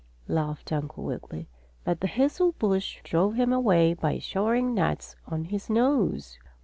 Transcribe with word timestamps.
laughed 0.27 0.71
Uncle 0.71 1.03
Wiggily. 1.03 1.47
"But 1.83 1.99
the 1.99 2.07
hazel 2.07 2.53
bush 2.53 2.97
drove 3.03 3.35
him 3.35 3.53
away 3.53 3.93
by 3.93 4.17
showering 4.17 4.73
nuts 4.73 5.15
on 5.27 5.43
his 5.43 5.69
nose." 5.69 6.39